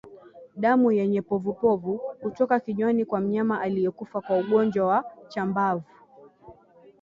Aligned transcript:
Damu 0.63 0.91
yenye 0.99 1.21
povupovu 1.27 2.01
hutoka 2.21 2.59
kinywani 2.59 3.05
kwa 3.05 3.19
mnyama 3.21 3.61
aliyekufa 3.61 4.21
kwa 4.21 4.37
ugonjwa 4.39 4.85
wa 4.87 5.03
chambavu 5.27 5.83